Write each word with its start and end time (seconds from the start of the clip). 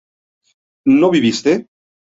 ¿no 1.01 1.11
viviste? 1.11 1.67